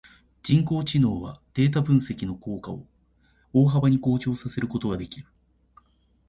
[0.41, 2.87] 人工知能はデータ分析の効率を
[3.53, 5.27] 大幅に向上させることができる。